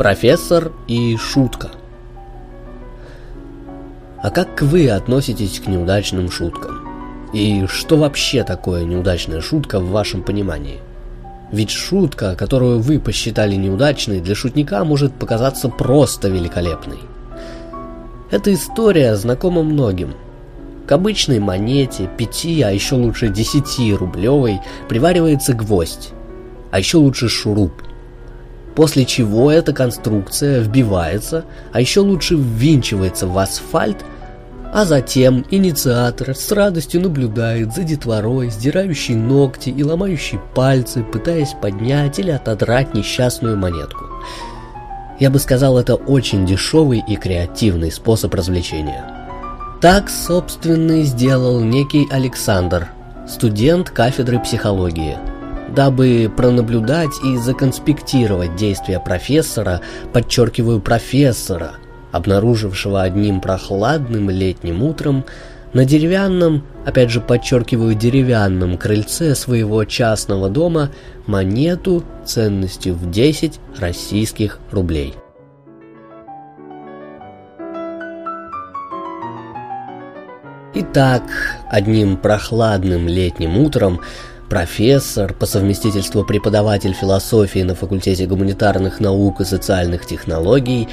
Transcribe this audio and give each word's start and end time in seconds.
Профессор 0.00 0.72
и 0.88 1.14
шутка. 1.18 1.72
А 4.22 4.30
как 4.30 4.62
вы 4.62 4.88
относитесь 4.88 5.60
к 5.60 5.66
неудачным 5.66 6.30
шуткам? 6.30 6.88
И 7.34 7.66
что 7.66 7.98
вообще 7.98 8.42
такое 8.42 8.84
неудачная 8.84 9.42
шутка 9.42 9.78
в 9.78 9.90
вашем 9.90 10.22
понимании? 10.22 10.78
Ведь 11.52 11.68
шутка, 11.68 12.34
которую 12.34 12.80
вы 12.80 12.98
посчитали 12.98 13.56
неудачной, 13.56 14.22
для 14.22 14.34
шутника 14.34 14.82
может 14.84 15.12
показаться 15.12 15.68
просто 15.68 16.30
великолепной. 16.30 17.00
Эта 18.30 18.54
история 18.54 19.16
знакома 19.16 19.62
многим. 19.62 20.14
К 20.86 20.92
обычной 20.92 21.40
монете, 21.40 22.08
5, 22.16 22.44
а 22.64 22.70
еще 22.70 22.94
лучше 22.94 23.28
10 23.28 23.98
рублевой, 23.98 24.60
приваривается 24.88 25.52
гвоздь, 25.52 26.12
а 26.70 26.78
еще 26.78 26.96
лучше 26.96 27.28
шуруп– 27.28 27.82
после 28.74 29.04
чего 29.04 29.50
эта 29.50 29.72
конструкция 29.72 30.60
вбивается, 30.60 31.44
а 31.72 31.80
еще 31.80 32.00
лучше 32.00 32.34
ввинчивается 32.34 33.26
в 33.26 33.36
асфальт, 33.38 34.04
а 34.72 34.84
затем 34.84 35.44
инициатор 35.50 36.34
с 36.34 36.52
радостью 36.52 37.00
наблюдает 37.00 37.74
за 37.74 37.82
детворой, 37.82 38.50
сдирающей 38.50 39.14
ногти 39.14 39.70
и 39.70 39.82
ломающей 39.82 40.38
пальцы, 40.54 41.02
пытаясь 41.02 41.54
поднять 41.60 42.18
или 42.20 42.30
отодрать 42.30 42.94
несчастную 42.94 43.56
монетку. 43.56 44.04
Я 45.18 45.30
бы 45.30 45.38
сказал, 45.38 45.76
это 45.76 45.96
очень 45.96 46.46
дешевый 46.46 47.02
и 47.06 47.16
креативный 47.16 47.90
способ 47.90 48.32
развлечения. 48.32 49.04
Так, 49.80 50.08
собственно, 50.08 51.00
и 51.00 51.02
сделал 51.02 51.60
некий 51.60 52.06
Александр, 52.10 52.88
студент 53.28 53.90
кафедры 53.90 54.38
психологии– 54.38 55.18
Дабы 55.74 56.30
пронаблюдать 56.36 57.12
и 57.24 57.36
законспектировать 57.36 58.56
действия 58.56 58.98
профессора, 58.98 59.80
подчеркиваю 60.12 60.80
профессора, 60.80 61.74
обнаружившего 62.10 63.02
одним 63.02 63.40
прохладным 63.40 64.30
летним 64.30 64.82
утром 64.82 65.24
на 65.72 65.84
деревянном, 65.84 66.64
опять 66.84 67.10
же 67.10 67.20
подчеркиваю 67.20 67.94
деревянном 67.94 68.76
крыльце 68.76 69.36
своего 69.36 69.84
частного 69.84 70.48
дома 70.48 70.90
монету 71.26 72.02
ценностью 72.24 72.94
в 72.94 73.08
10 73.08 73.60
российских 73.78 74.58
рублей. 74.72 75.14
Итак, 80.74 81.22
одним 81.68 82.16
прохладным 82.16 83.06
летним 83.06 83.58
утром 83.58 84.00
профессор, 84.50 85.32
по 85.32 85.46
совместительству 85.46 86.24
преподаватель 86.24 86.92
философии 86.92 87.60
на 87.60 87.76
факультете 87.76 88.26
гуманитарных 88.26 88.98
наук 88.98 89.40
и 89.40 89.44
социальных 89.44 90.04
технологий, 90.04 90.88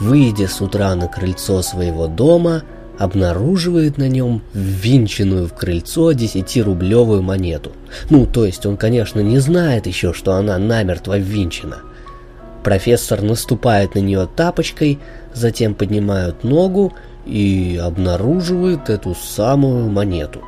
выйдя 0.00 0.46
с 0.46 0.60
утра 0.60 0.94
на 0.94 1.08
крыльцо 1.08 1.62
своего 1.62 2.06
дома, 2.06 2.62
обнаруживает 2.98 3.96
на 3.96 4.06
нем 4.08 4.42
ввинченную 4.52 5.48
в 5.48 5.54
крыльцо 5.54 6.12
десятирублевую 6.12 7.22
монету. 7.22 7.72
Ну, 8.10 8.26
то 8.26 8.44
есть 8.44 8.66
он, 8.66 8.76
конечно, 8.76 9.20
не 9.20 9.38
знает 9.38 9.86
еще, 9.86 10.12
что 10.12 10.34
она 10.34 10.58
намертво 10.58 11.16
ввинчена. 11.18 11.78
Профессор 12.62 13.22
наступает 13.22 13.94
на 13.94 14.00
нее 14.00 14.28
тапочкой, 14.36 14.98
затем 15.32 15.74
поднимают 15.74 16.44
ногу 16.44 16.92
и 17.24 17.80
обнаруживает 17.82 18.90
эту 18.90 19.14
самую 19.14 19.88
монету. 19.88 20.42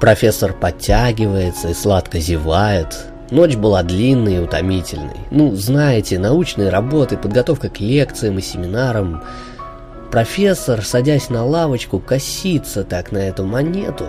Профессор 0.00 0.52
подтягивается 0.52 1.68
и 1.70 1.74
сладко 1.74 2.20
зевает. 2.20 2.96
Ночь 3.30 3.56
была 3.56 3.82
длинной 3.82 4.36
и 4.36 4.38
утомительной. 4.38 5.16
Ну, 5.30 5.54
знаете, 5.54 6.18
научные 6.18 6.70
работы, 6.70 7.16
подготовка 7.16 7.68
к 7.68 7.80
лекциям 7.80 8.38
и 8.38 8.42
семинарам. 8.42 9.22
Профессор, 10.10 10.82
садясь 10.82 11.28
на 11.28 11.44
лавочку, 11.44 11.98
косится 11.98 12.84
так 12.84 13.12
на 13.12 13.18
эту 13.18 13.44
монету, 13.44 14.06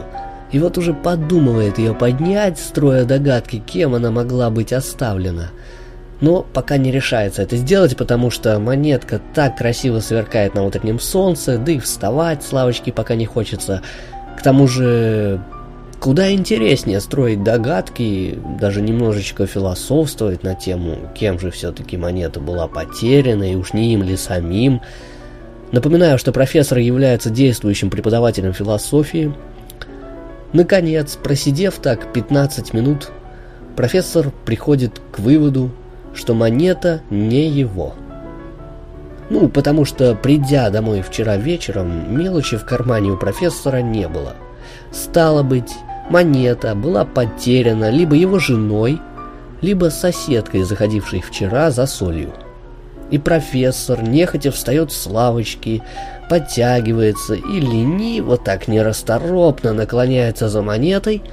и 0.52 0.60
вот 0.60 0.78
уже 0.78 0.94
подумывает 0.94 1.78
ее 1.78 1.94
поднять, 1.94 2.58
строя 2.60 3.04
догадки, 3.04 3.58
кем 3.58 3.96
она 3.96 4.10
могла 4.10 4.50
быть 4.50 4.72
оставлена. 4.72 5.50
Но 6.22 6.44
пока 6.44 6.78
не 6.78 6.92
решается 6.92 7.42
это 7.42 7.58
сделать, 7.58 7.98
потому 7.98 8.30
что 8.30 8.60
монетка 8.60 9.20
так 9.34 9.58
красиво 9.58 10.00
сверкает 10.00 10.54
на 10.54 10.64
утреннем 10.64 11.00
солнце, 11.00 11.58
да 11.58 11.72
и 11.74 11.80
вставать 11.80 12.44
с 12.44 12.54
лавочки 12.54 12.92
пока 12.92 13.16
не 13.16 13.26
хочется. 13.26 13.82
К 14.38 14.42
тому 14.42 14.68
же 14.68 15.42
Куда 16.00 16.32
интереснее 16.32 17.02
строить 17.02 17.44
догадки, 17.44 18.40
даже 18.58 18.82
немножечко 18.82 19.46
философствовать 19.46 20.44
на 20.44 20.56
тему, 20.56 20.96
кем 21.14 21.38
же 21.40 21.52
все-таки 21.52 21.98
монета 21.98 22.40
была 22.40 22.70
потеряна, 22.70 23.52
и 23.52 23.56
уж 23.56 23.74
не 23.74 23.94
им 23.94 24.04
ли 24.04 24.16
самим. 24.16 24.80
Напоминаю, 25.74 26.18
что 26.18 26.32
профессор 26.32 26.78
является 26.78 27.30
действующим 27.30 27.90
преподавателем 27.90 28.54
философии. 28.54 29.34
Наконец, 30.54 31.18
просидев 31.18 31.76
так 31.80 32.14
15 32.14 32.74
минут, 32.74 33.12
профессор 33.76 34.32
приходит 34.46 35.02
к 35.12 35.20
выводу, 35.20 35.70
что 36.14 36.34
монета 36.34 37.02
не 37.10 37.50
его. 37.50 37.94
Ну, 39.30 39.50
потому 39.50 39.84
что, 39.84 40.16
придя 40.16 40.70
домой 40.70 41.02
вчера 41.02 41.36
вечером, 41.36 42.18
мелочи 42.18 42.56
в 42.56 42.64
кармане 42.64 43.12
у 43.12 43.18
профессора 43.18 43.82
не 43.82 44.08
было. 44.08 44.36
Стало 44.92 45.44
быть, 45.44 45.72
монета 46.10 46.76
была 46.76 47.06
потеряна 47.06 47.90
либо 47.90 48.16
его 48.16 48.40
женой, 48.40 49.00
либо 49.62 49.90
соседкой, 49.90 50.64
заходившей 50.64 51.22
вчера 51.22 51.72
за 51.72 51.86
солью. 51.86 52.34
И 53.12 53.18
профессор 53.18 54.04
нехотя 54.04 54.52
встает 54.52 54.92
с 54.92 55.08
лавочки, 55.08 55.82
подтягивается 56.30 57.34
и 57.34 57.60
лениво, 57.60 58.38
так 58.38 58.68
нерасторопно 58.68 59.74
наклоняется 59.74 60.48
за 60.48 60.62
монетой. 60.62 61.24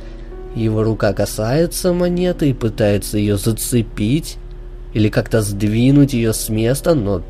Его 0.55 0.83
рука 0.83 1.13
касается 1.13 1.93
монеты 1.93 2.51
и 2.51 2.55
пытается 2.55 3.19
ее 3.19 3.37
зацепить 3.37 4.39
или 4.95 5.11
как-то 5.11 5.43
сдвинуть 5.43 6.15
ее 6.15 6.33
с 6.33 6.49
места, 6.49 6.95
но 6.95 7.23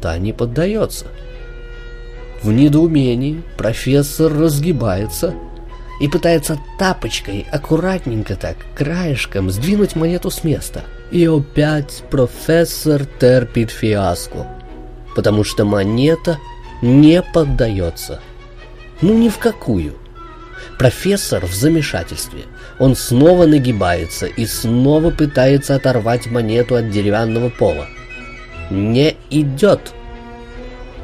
та 0.00 0.16
не 0.16 0.32
поддается. 0.32 1.06
В 2.42 2.50
недоумении 2.50 3.42
профессор 3.58 4.32
разгибается– 4.32 5.34
и 6.02 6.08
пытается 6.08 6.58
тапочкой 6.80 7.46
аккуратненько 7.52 8.34
так, 8.34 8.56
краешком, 8.74 9.52
сдвинуть 9.52 9.94
монету 9.94 10.32
с 10.32 10.42
места. 10.42 10.82
И 11.12 11.24
опять 11.28 12.02
профессор 12.10 13.06
терпит 13.06 13.70
фиаско, 13.70 14.48
потому 15.14 15.44
что 15.44 15.64
монета 15.64 16.38
не 16.82 17.22
поддается. 17.22 18.20
Ну 19.00 19.16
ни 19.16 19.28
в 19.28 19.38
какую. 19.38 19.94
Профессор 20.76 21.46
в 21.46 21.54
замешательстве. 21.54 22.42
Он 22.80 22.96
снова 22.96 23.46
нагибается 23.46 24.26
и 24.26 24.44
снова 24.44 25.10
пытается 25.10 25.76
оторвать 25.76 26.26
монету 26.26 26.74
от 26.74 26.90
деревянного 26.90 27.48
пола. 27.48 27.86
Не 28.70 29.14
идет. 29.30 29.92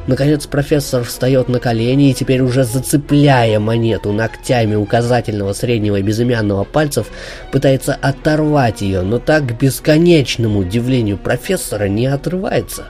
Наконец 0.09 0.47
профессор 0.47 1.05
встает 1.05 1.51
на 1.51 1.61
колени 1.61 2.11
и 2.11 2.15
теперь 2.15 2.41
уже 2.41 2.65
зацепляя 2.65 3.61
монету 3.61 4.11
ногтями 4.11 4.75
указательного, 4.75 5.53
среднего 5.53 5.97
и 5.97 6.03
безымянного 6.03 6.65
пальцев, 6.65 7.09
пытается 7.53 7.95
оторвать 7.95 8.81
ее, 8.81 9.03
но 9.03 9.19
так 9.19 9.47
к 9.47 9.53
бесконечному 9.61 10.61
удивлению 10.61 11.19
профессора 11.19 11.89
не 11.89 12.07
отрывается. 12.07 12.87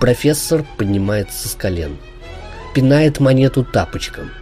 Профессор 0.00 0.64
поднимается 0.76 1.48
с 1.48 1.54
колен, 1.54 1.98
пинает 2.74 3.20
монету 3.20 3.62
тапочком. 3.62 4.32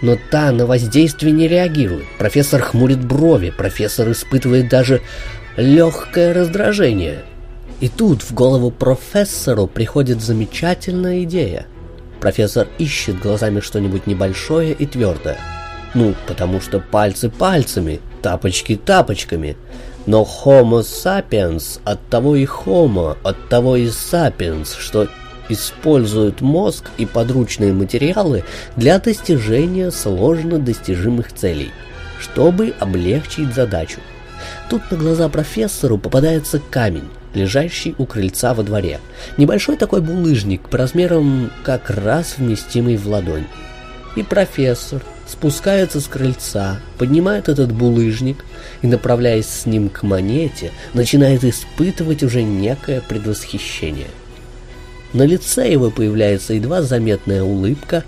Но 0.00 0.16
та 0.30 0.52
на 0.52 0.64
воздействие 0.64 1.32
не 1.32 1.48
реагирует. 1.48 2.04
Профессор 2.18 2.62
хмурит 2.62 3.04
брови, 3.04 3.50
профессор 3.50 4.12
испытывает 4.12 4.68
даже 4.68 5.02
легкое 5.56 6.32
раздражение– 6.32 7.24
и 7.84 7.88
тут 7.90 8.22
в 8.22 8.32
голову 8.32 8.70
профессору 8.70 9.66
приходит 9.66 10.22
замечательная 10.22 11.22
идея. 11.24 11.66
Профессор 12.18 12.66
ищет 12.78 13.20
глазами 13.20 13.60
что-нибудь 13.60 14.06
небольшое 14.06 14.72
и 14.72 14.86
твердое. 14.86 15.36
Ну, 15.92 16.14
потому 16.26 16.62
что 16.62 16.80
пальцы 16.80 17.28
пальцами, 17.28 18.00
тапочки 18.22 18.76
тапочками. 18.76 19.58
Но 20.06 20.22
Homo 20.22 20.80
sapiens 20.80 21.78
от 21.84 22.00
того 22.08 22.36
и 22.36 22.46
Homo, 22.46 23.18
от 23.22 23.50
того 23.50 23.76
и 23.76 23.88
sapiens, 23.88 24.74
что 24.78 25.06
используют 25.50 26.40
мозг 26.40 26.86
и 26.96 27.04
подручные 27.04 27.74
материалы 27.74 28.44
для 28.76 28.98
достижения 28.98 29.90
сложно 29.90 30.58
достижимых 30.58 31.34
целей, 31.34 31.70
чтобы 32.18 32.72
облегчить 32.80 33.52
задачу. 33.52 34.00
Тут 34.70 34.90
на 34.90 34.96
глаза 34.96 35.28
профессору 35.28 35.98
попадается 35.98 36.62
камень, 36.70 37.10
лежащий 37.34 37.94
у 37.98 38.06
крыльца 38.06 38.54
во 38.54 38.62
дворе. 38.62 39.00
Небольшой 39.36 39.76
такой 39.76 40.00
булыжник 40.00 40.68
по 40.68 40.78
размерам 40.78 41.50
как 41.62 41.90
раз 41.90 42.36
вместимый 42.38 42.96
в 42.96 43.06
ладонь. 43.06 43.46
И 44.16 44.22
профессор, 44.22 45.02
спускается 45.26 46.00
с 46.00 46.06
крыльца, 46.06 46.80
поднимает 46.98 47.48
этот 47.48 47.72
булыжник 47.72 48.44
и, 48.82 48.86
направляясь 48.86 49.48
с 49.48 49.66
ним 49.66 49.88
к 49.88 50.02
монете, 50.02 50.70
начинает 50.92 51.44
испытывать 51.44 52.22
уже 52.22 52.42
некое 52.42 53.00
предвосхищение. 53.00 54.08
На 55.12 55.22
лице 55.22 55.70
его 55.70 55.90
появляется 55.90 56.54
едва 56.54 56.82
заметная 56.82 57.42
улыбка, 57.42 58.04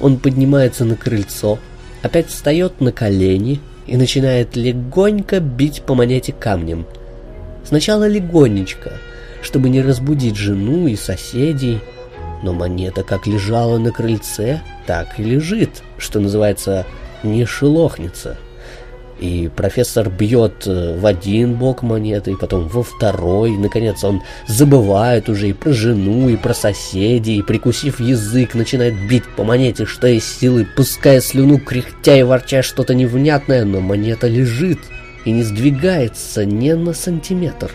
он 0.00 0.18
поднимается 0.18 0.84
на 0.84 0.96
крыльцо, 0.96 1.58
опять 2.02 2.28
встает 2.28 2.80
на 2.80 2.92
колени 2.92 3.60
и 3.86 3.96
начинает 3.96 4.56
легонько 4.56 5.40
бить 5.40 5.82
по 5.82 5.94
монете 5.94 6.32
камнем. 6.32 6.86
Сначала 7.66 8.06
легонечко, 8.06 8.92
чтобы 9.42 9.68
не 9.68 9.82
разбудить 9.82 10.36
жену 10.36 10.86
и 10.86 10.94
соседей, 10.94 11.80
но 12.42 12.52
монета 12.52 13.02
как 13.02 13.26
лежала 13.26 13.78
на 13.78 13.90
крыльце, 13.90 14.62
так 14.86 15.18
и 15.18 15.24
лежит, 15.24 15.82
что 15.98 16.20
называется, 16.20 16.86
не 17.24 17.44
шелохнется. 17.44 18.36
И 19.18 19.50
профессор 19.56 20.10
бьет 20.10 20.66
э, 20.66 20.98
в 20.98 21.06
один 21.06 21.54
бок 21.54 21.82
монеты, 21.82 22.36
потом 22.36 22.68
во 22.68 22.82
второй. 22.82 23.52
И, 23.52 23.56
наконец, 23.56 24.04
он 24.04 24.22
забывает 24.46 25.30
уже 25.30 25.48
и 25.48 25.52
про 25.54 25.72
жену, 25.72 26.28
и 26.28 26.36
про 26.36 26.52
соседей, 26.52 27.38
и, 27.38 27.42
прикусив 27.42 27.98
язык, 27.98 28.54
начинает 28.54 28.94
бить 29.08 29.24
по 29.34 29.42
монете, 29.42 29.86
что 29.86 30.06
из 30.06 30.26
силы, 30.26 30.66
пуская 30.76 31.22
слюну, 31.22 31.58
кряхтя 31.58 32.14
и 32.14 32.22
ворча 32.24 32.62
что-то 32.62 32.94
невнятное, 32.94 33.64
но 33.64 33.80
монета 33.80 34.28
лежит 34.28 34.80
и 35.26 35.32
не 35.32 35.42
сдвигается 35.42 36.46
ни 36.46 36.72
на 36.72 36.94
сантиметр. 36.94 37.70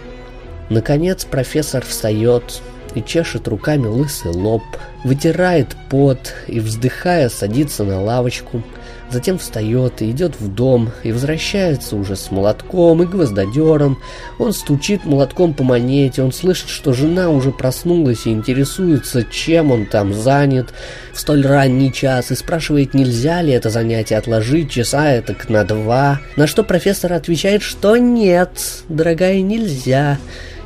Наконец 0.69 1.25
профессор 1.25 1.85
встает, 1.85 2.61
и 2.95 3.01
чешет 3.01 3.47
руками 3.47 3.87
лысый 3.87 4.31
лоб, 4.31 4.63
вытирает 5.03 5.75
пот 5.89 6.33
и, 6.47 6.59
вздыхая, 6.59 7.29
садится 7.29 7.83
на 7.83 8.01
лавочку, 8.01 8.63
затем 9.11 9.37
встает 9.37 10.01
и 10.01 10.11
идет 10.11 10.39
в 10.39 10.53
дом, 10.53 10.91
и 11.03 11.11
возвращается 11.11 11.95
уже 11.95 12.15
с 12.15 12.31
молотком 12.31 13.03
и 13.03 13.05
гвоздодером. 13.05 13.99
Он 14.39 14.53
стучит 14.53 15.05
молотком 15.05 15.53
по 15.53 15.63
монете, 15.63 16.23
он 16.23 16.31
слышит, 16.31 16.69
что 16.69 16.93
жена 16.93 17.29
уже 17.29 17.51
проснулась 17.51 18.25
и 18.25 18.31
интересуется, 18.31 19.23
чем 19.23 19.71
он 19.71 19.85
там 19.85 20.13
занят. 20.13 20.73
В 21.13 21.19
столь 21.19 21.45
ранний 21.45 21.91
час, 21.91 22.31
и 22.31 22.35
спрашивает, 22.35 22.93
нельзя 22.93 23.41
ли 23.41 23.51
это 23.51 23.69
занятие 23.69 24.17
отложить 24.17 24.69
часа 24.69 25.11
это 25.11 25.35
на 25.49 25.63
два, 25.63 26.21
на 26.35 26.47
что 26.47 26.63
профессор 26.63 27.13
отвечает, 27.13 27.61
что 27.61 27.97
нет, 27.97 28.83
дорогая, 28.89 29.41
нельзя. 29.41 30.17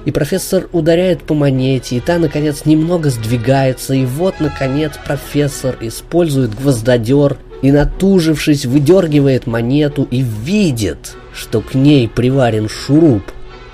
И 0.06 0.12
профессор 0.12 0.70
ударяет 0.72 1.24
по 1.24 1.34
монете, 1.34 1.96
и 1.96 2.00
та, 2.00 2.20
наконец, 2.20 2.66
немного 2.66 3.10
сдвигается, 3.10 3.96
и 3.96 4.06
вот, 4.06 4.40
наконец, 4.40 4.94
профессор 5.04 5.76
использует 5.82 6.54
гвоздодер 6.54 7.38
и, 7.62 7.72
натужившись, 7.72 8.66
выдергивает 8.66 9.48
монету 9.48 10.08
и 10.12 10.22
видит, 10.22 11.16
что 11.34 11.62
к 11.62 11.74
ней 11.74 12.08
приварен 12.08 12.70
шуруп, 12.70 13.24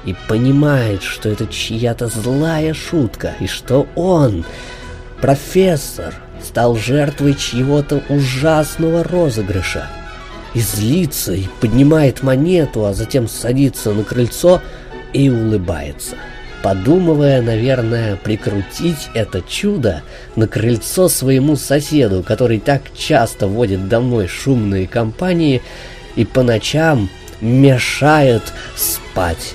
и 0.05 0.15
понимает, 0.27 1.03
что 1.03 1.29
это 1.29 1.45
чья-то 1.45 2.07
злая 2.07 2.73
шутка, 2.73 3.33
и 3.39 3.45
что 3.47 3.87
он, 3.95 4.45
профессор, 5.21 6.15
стал 6.43 6.75
жертвой 6.75 7.35
чьего-то 7.35 8.01
ужасного 8.09 9.03
розыгрыша. 9.03 9.87
И 10.55 10.59
злится, 10.59 11.33
и 11.33 11.45
поднимает 11.61 12.23
монету, 12.23 12.85
а 12.85 12.93
затем 12.93 13.27
садится 13.27 13.93
на 13.93 14.03
крыльцо– 14.03 14.61
и 15.13 15.29
улыбается, 15.29 16.15
подумывая, 16.63 17.41
наверное, 17.41 18.15
прикрутить 18.15 19.09
это 19.13 19.41
чудо 19.41 20.03
на 20.35 20.47
крыльцо 20.47 21.09
своему 21.09 21.55
соседу, 21.55 22.23
который 22.23 22.59
так 22.59 22.81
часто 22.95 23.47
водит 23.47 23.87
домой 23.87 24.27
шумные 24.27 24.87
компании 24.87 25.61
и 26.15 26.25
по 26.25 26.43
ночам 26.43 27.09
мешает 27.41 28.43
спать 28.75 29.53